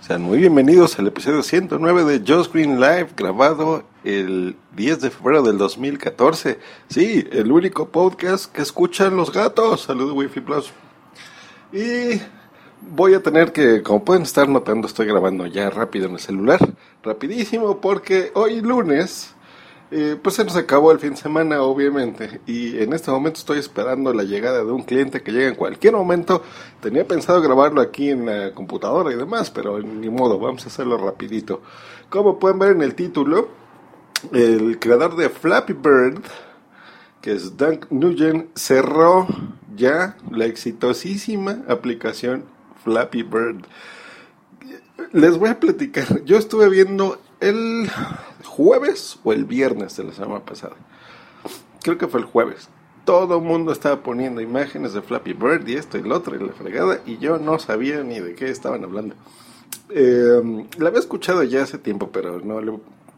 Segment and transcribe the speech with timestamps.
[0.00, 5.42] Sean muy bienvenidos al episodio 109 de Just Green Live, grabado el 10 de febrero
[5.42, 6.58] del 2014.
[6.88, 9.82] Sí, el único podcast que escuchan los gatos.
[9.82, 10.70] Saludos, Wi-Fi Plus.
[11.72, 12.20] Y
[12.82, 16.60] voy a tener que, como pueden estar notando, estoy grabando ya rápido en el celular.
[17.02, 19.34] Rapidísimo, porque hoy lunes
[19.90, 23.58] eh, pues se nos acabó el fin de semana, obviamente, y en este momento estoy
[23.58, 26.42] esperando la llegada de un cliente que llegue en cualquier momento.
[26.80, 30.98] Tenía pensado grabarlo aquí en la computadora y demás, pero ni modo, vamos a hacerlo
[30.98, 31.62] rapidito.
[32.10, 33.48] Como pueden ver en el título,
[34.32, 36.22] el creador de Flappy Bird,
[37.20, 39.28] que es Doug Nugent, cerró
[39.76, 42.44] ya la exitosísima aplicación
[42.82, 43.64] Flappy Bird.
[45.12, 47.90] Les voy a platicar, yo estuve viendo el
[48.44, 50.76] jueves o el viernes de la semana pasada.
[51.82, 52.68] Creo que fue el jueves.
[53.04, 56.44] Todo el mundo estaba poniendo imágenes de Flappy Bird y esto y lo otro y
[56.44, 59.14] la fregada y yo no sabía ni de qué estaban hablando.
[59.90, 62.72] Eh, la había escuchado ya hace tiempo, pero no le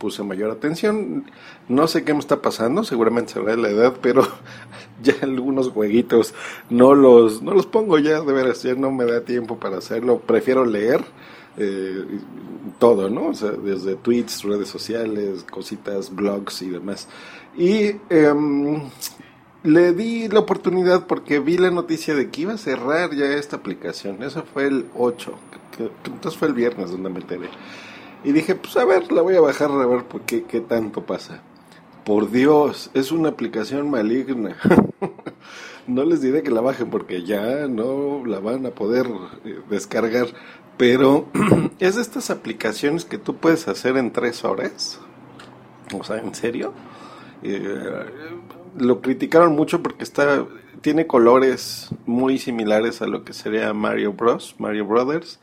[0.00, 1.30] puse mayor atención.
[1.68, 4.22] No sé qué me está pasando, seguramente será la edad, pero
[5.02, 6.34] ya algunos jueguitos
[6.68, 10.18] no los, no los pongo ya, de veras, ya no me da tiempo para hacerlo.
[10.18, 11.04] Prefiero leer
[11.56, 12.04] eh,
[12.78, 13.28] todo, ¿no?
[13.28, 17.08] O sea, desde tweets, redes sociales, cositas, blogs y demás.
[17.56, 18.82] Y em,
[19.62, 23.56] le di la oportunidad porque vi la noticia de que iba a cerrar ya esta
[23.56, 24.22] aplicación.
[24.22, 25.34] Eso fue el 8,
[26.04, 27.48] entonces fue el viernes donde me enteré.
[28.22, 31.04] Y dije, pues a ver, la voy a bajar a ver por qué, qué tanto
[31.04, 31.42] pasa.
[32.04, 34.56] Por Dios, es una aplicación maligna.
[35.86, 39.06] no les diré que la bajen porque ya no la van a poder
[39.44, 40.28] eh, descargar
[40.80, 41.28] pero
[41.78, 44.98] es de estas aplicaciones que tú puedes hacer en tres horas.
[45.92, 46.72] O sea, ¿en serio?
[47.42, 48.06] Eh,
[48.78, 50.46] lo criticaron mucho porque está
[50.80, 55.38] tiene colores muy similares a lo que sería Mario Bros, Mario Brothers,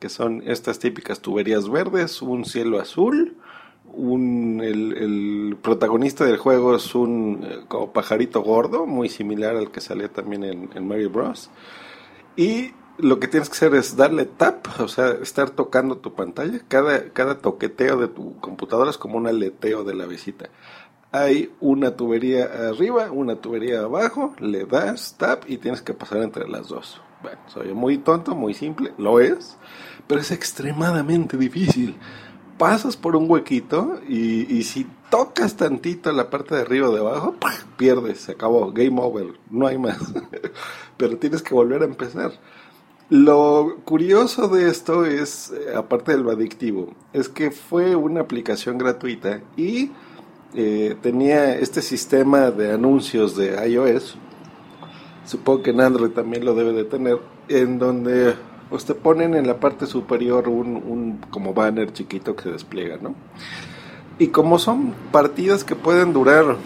[0.00, 3.36] que son estas típicas tuberías verdes, un cielo azul,
[3.84, 9.80] un, el, protagonista del juego es un eh, como pajarito gordo, muy similar al que
[9.80, 11.48] salía también en, en Mario Bros.
[12.36, 12.72] Y
[13.02, 16.60] lo que tienes que hacer es darle tap, o sea, estar tocando tu pantalla.
[16.68, 20.48] Cada, cada toqueteo de tu computadora es como un aleteo de la visita.
[21.12, 26.48] Hay una tubería arriba, una tubería abajo, le das tap y tienes que pasar entre
[26.48, 27.00] las dos.
[27.22, 29.56] Bueno, soy muy tonto, muy simple, lo es,
[30.06, 31.96] pero es extremadamente difícil.
[32.56, 37.00] Pasas por un huequito y, y si tocas tantito la parte de arriba o de
[37.00, 37.34] abajo,
[37.76, 39.98] pierdes, se acabó, game over, no hay más.
[40.96, 42.32] pero tienes que volver a empezar.
[43.10, 49.40] Lo curioso de esto es, eh, aparte del adictivo, es que fue una aplicación gratuita
[49.56, 49.90] y
[50.54, 54.16] eh, tenía este sistema de anuncios de iOS,
[55.26, 58.36] supongo que en Android también lo debe de tener, en donde
[58.68, 62.98] pues, te ponen en la parte superior un, un como banner chiquito que se despliega,
[63.02, 63.16] ¿no?
[64.20, 66.58] Y como son partidas que pueden durar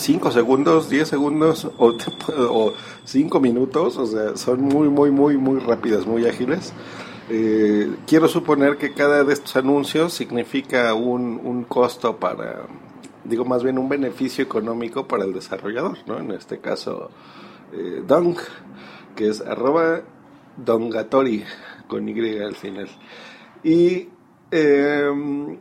[0.00, 2.72] 5 segundos, 10 segundos o,
[3.04, 6.72] 5 minutos, o sea, son muy, muy, muy, muy rápidas, muy ágiles.
[7.28, 12.62] Eh, quiero suponer que cada de estos anuncios significa un, un costo para,
[13.24, 16.18] digo más bien un beneficio económico para el desarrollador, ¿no?
[16.18, 17.10] En este caso,
[17.72, 18.36] eh, Dong,
[19.14, 20.00] que es arroba
[20.56, 21.44] dongatori,
[21.86, 22.88] con Y al final.
[23.62, 24.08] Y
[24.50, 25.58] eh,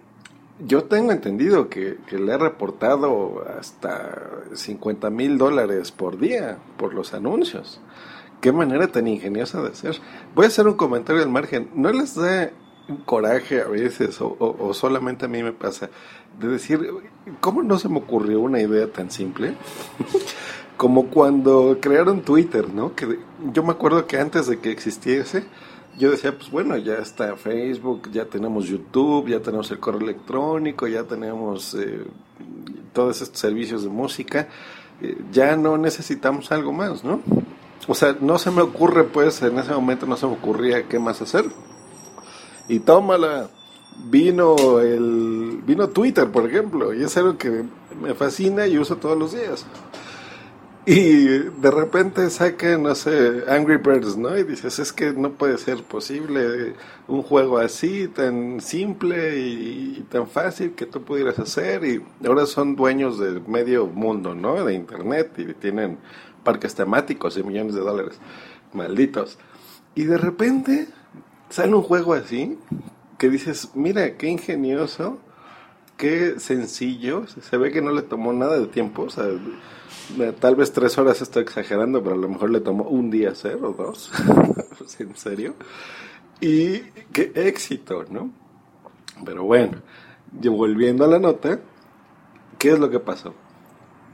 [0.65, 7.13] yo tengo entendido que, le he reportado hasta 50 mil dólares por día por los
[7.13, 7.79] anuncios.
[8.41, 9.99] Qué manera tan ingeniosa de hacer.
[10.35, 11.69] Voy a hacer un comentario al margen.
[11.75, 12.51] ¿No les da
[13.05, 15.89] coraje a veces, o, o, solamente a mí me pasa,
[16.39, 16.79] de decir,
[17.39, 19.53] ¿cómo no se me ocurrió una idea tan simple?
[20.77, 22.95] Como cuando crearon Twitter, ¿no?
[22.95, 23.19] Que
[23.53, 25.43] yo me acuerdo que antes de que existiese,
[25.97, 30.87] yo decía, pues bueno, ya está Facebook, ya tenemos YouTube, ya tenemos el correo electrónico,
[30.87, 32.05] ya tenemos eh,
[32.93, 34.47] todos estos servicios de música,
[35.01, 37.21] eh, ya no necesitamos algo más, ¿no?
[37.87, 40.99] O sea, no se me ocurre, pues, en ese momento no se me ocurría qué
[40.99, 41.45] más hacer.
[42.67, 43.49] Y tómala,
[44.05, 47.63] vino el vino Twitter, por ejemplo, y es algo que
[47.99, 49.65] me fascina y uso todos los días.
[50.85, 54.37] Y de repente saca, no sé, Angry Birds, ¿no?
[54.37, 56.73] Y dices, es que no puede ser posible
[57.07, 61.83] un juego así, tan simple y, tan fácil que tú pudieras hacer.
[61.85, 64.63] Y ahora son dueños de medio mundo, ¿no?
[64.63, 65.97] De Internet y tienen
[66.43, 68.19] parques temáticos y millones de dólares.
[68.73, 69.37] Malditos.
[69.95, 70.87] Y de repente
[71.49, 72.57] sale un juego así
[73.17, 75.19] que dices, mira, qué ingenioso,
[75.99, 77.27] qué sencillo.
[77.27, 79.07] Se ve que no le tomó nada de tiempo,
[80.39, 83.57] Tal vez tres horas estoy exagerando, pero a lo mejor le tomó un día hacer
[83.61, 84.09] o dos.
[84.99, 85.53] en serio.
[86.41, 86.79] Y
[87.11, 88.31] qué éxito, ¿no?
[89.23, 89.77] Pero bueno,
[90.31, 91.59] volviendo a la nota,
[92.57, 93.35] ¿qué es lo que pasó?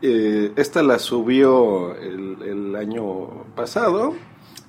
[0.01, 4.15] Eh, esta la subió el, año pasado,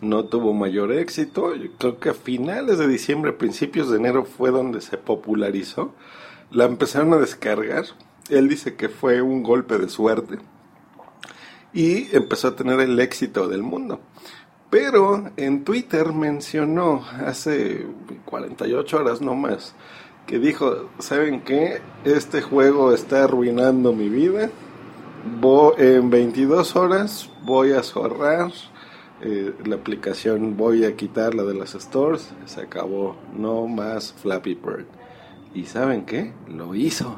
[0.00, 1.54] no tuvo mayor éxito.
[1.78, 5.94] creo que a finales de diciembre, principios de enero fue donde se popularizó.
[6.50, 7.84] La empezaron a descargar.
[8.28, 10.38] Él dice que fue un golpe de suerte
[11.72, 14.00] y empezó a tener el éxito del mundo.
[14.70, 17.86] Pero en Twitter mencionó hace
[18.24, 19.74] 48 horas no más
[20.26, 21.80] que dijo, ¿saben qué?
[22.04, 24.50] Este juego está arruinando mi vida.
[25.78, 28.50] en 22 horas voy a zorrar
[29.22, 32.32] eh, la aplicación, voy a quitarla de las stores.
[32.44, 34.86] Se acabó, no más Flappy Bird.
[35.56, 36.34] ¿Y saben qué?
[36.54, 37.16] Lo hizo.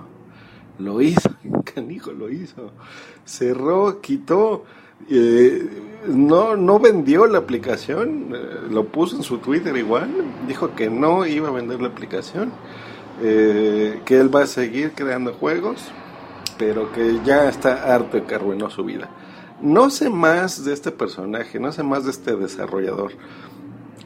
[0.79, 1.29] Lo hizo,
[1.75, 2.70] canijo, lo hizo.
[3.25, 4.64] Cerró, quitó.
[5.11, 5.69] Eh,
[6.06, 10.08] no, no vendió la aplicación, eh, lo puso en su Twitter igual,
[10.46, 12.52] dijo que no iba a vender la aplicación,
[13.23, 15.91] eh, que él va a seguir creando juegos,
[16.58, 19.08] pero que ya está harto que arruinó su vida.
[19.61, 23.12] No sé más de este personaje, no sé más de este desarrollador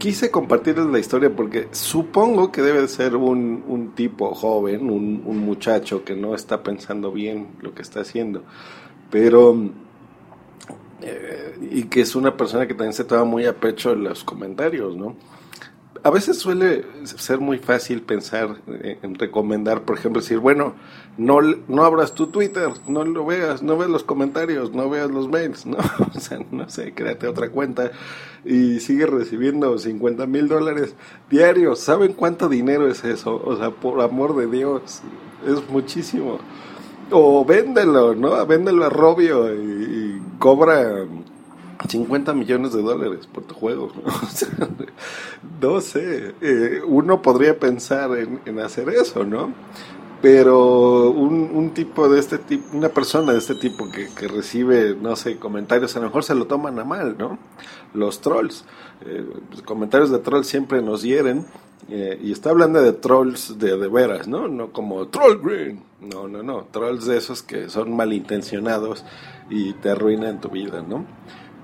[0.02, 6.02] quise compartirles la historia porque supongo que debe ser un, un tipo joven, un, muchacho
[6.02, 8.42] que no está pensando bien lo que está haciendo,
[9.12, 9.56] pero...
[11.02, 14.96] Eh, y que es una persona que también se toma muy a pecho los comentarios,
[14.96, 15.14] ¿no?
[16.04, 20.74] A veces suele ser muy fácil pensar en recomendar, por ejemplo, decir, bueno,
[21.16, 25.28] no, no abras tu Twitter, no lo veas, no veas los comentarios, no veas los
[25.28, 25.78] mails, ¿no?
[26.14, 27.92] O sea, no sé, créate otra cuenta
[28.44, 30.94] y sigue recibiendo 50 mil dólares
[31.30, 31.78] diarios.
[31.78, 33.40] ¿Saben cuánto dinero es eso?
[33.44, 35.02] O sea, por amor de Dios,
[35.46, 36.38] es muchísimo.
[37.10, 38.44] O véndelo, ¿no?
[38.46, 41.06] Véndelo a Robio y cobra
[41.88, 43.92] 50 millones de dólares por tu juego.
[45.60, 49.52] no sé, eh, uno podría pensar en, hacer eso, ¿no?
[50.20, 55.36] Pero un, tipo de este tipo, una persona de este tipo que, recibe, no sé,
[55.36, 57.38] comentarios, a lo mejor se lo toman a mal, ¿no?
[57.92, 58.64] Los trolls.
[59.04, 61.44] Eh, los comentarios de trolls siempre nos hieren.
[61.88, 64.46] Eh, y está hablando de trolls de, de veras, ¿no?
[64.46, 65.82] No como troll green.
[66.00, 66.68] No, no, no.
[66.70, 69.04] Trolls de esos que son malintencionados
[69.50, 71.04] y te arruinan tu vida, ¿no?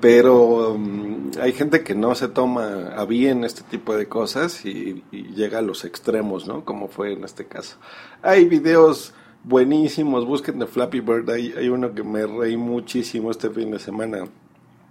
[0.00, 5.03] Pero um, hay gente que no se toma a bien este tipo de cosas y,
[5.11, 6.65] llega a los extremos, ¿no?
[6.65, 7.77] Como fue en este caso.
[8.23, 9.12] Hay videos
[9.45, 14.25] buenísimos, busquen de Flappy Bird, hay, uno que me reí muchísimo este fin de semana,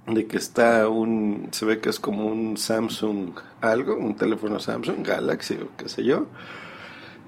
[0.08, 5.06] de que está un, se ve que es como un Samsung algo, un teléfono Samsung,
[5.06, 6.28] Galaxy o qué sé yo,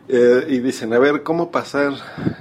[0.08, 1.94] eh, y dicen, a ver, ¿cómo pasar?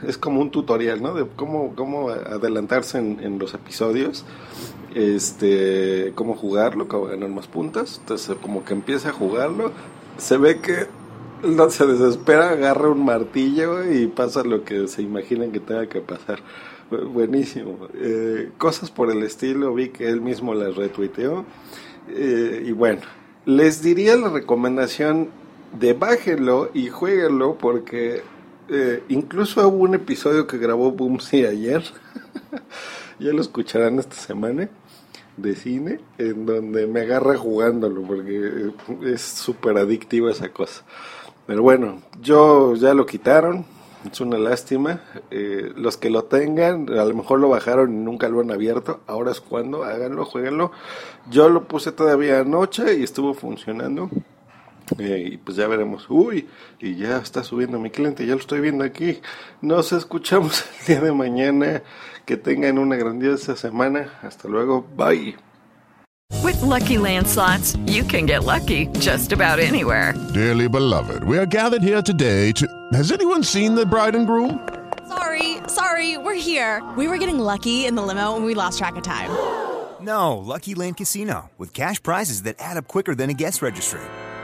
[0.07, 1.13] Es como un tutorial, ¿no?
[1.13, 4.25] De cómo, cómo adelantarse en los episodios
[4.95, 7.99] este, cómo jugarlo, cómo ganar más puntas.
[8.01, 9.73] Entonces, como que empieza a jugarlo,
[10.17, 10.87] se ve que
[11.43, 16.01] no se desespera, agarra un martillo y pasa lo que se imaginan que tenga que
[16.01, 16.41] pasar.
[16.91, 17.89] Buenísimo.
[17.95, 21.45] Eh, cosas por el estilo, vi que él mismo las retuiteó.
[22.09, 23.03] Eh, y bueno,
[23.45, 25.29] les diría la recomendación
[25.79, 28.23] de bájenlo y jueguenlo porque
[28.71, 31.85] eh, incluso hubo un episodio que grabó Boomsy ayer.
[33.19, 34.69] ya lo escucharán esta semana
[35.37, 38.73] de cine en donde me agarra jugándolo porque
[39.05, 40.85] es súper adictiva esa cosa.
[41.47, 43.65] Pero bueno, yo ya lo quitaron,
[44.11, 45.01] es una lástima.
[45.31, 49.01] Eh, los que lo tengan, a lo mejor lo bajaron y nunca lo han abierto.
[49.07, 50.73] Ahora es cuando, háganlo, jueguenlo.
[51.31, 54.11] Yo lo puse todavía anoche y estuvo funcionando.
[54.99, 56.07] Eh, y pues ya veremos.
[56.09, 56.49] Uy,
[56.81, 59.21] y ya está subiendo mi cliente, ya lo estoy viendo aquí.
[59.61, 61.83] Nos escuchamos el día de mañana.
[62.25, 64.13] Que tengan una grandiosa semana.
[64.23, 64.87] Hasta luego.
[64.97, 65.37] Bye.
[66.43, 70.15] With lucky landslots, you can get lucky just about anywhere.
[70.35, 72.67] Dearly beloved, we are gathered here today to.
[72.93, 74.61] Has anyone seen the bride and groom?
[75.09, 76.83] Sorry, sorry, we're here.
[76.99, 79.31] We were getting lucky in the limo and we lost track of time.
[80.01, 84.01] No, Lucky Land Casino, with cash prizes that add up quicker than a guest registry.